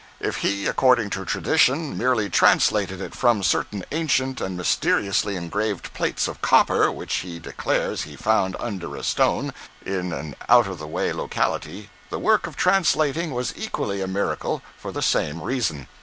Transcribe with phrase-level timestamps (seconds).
[0.19, 6.27] If he, according to tradition, merely translated it from certain ancient and mysteriously engraved plates
[6.27, 9.53] of copper, which he declares he found under a stone,
[9.85, 14.63] in an out of the way locality, the work of translating was equally a miracle,
[14.75, 15.87] for the same reason.